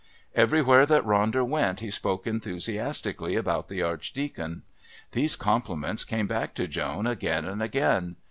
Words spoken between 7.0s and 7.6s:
again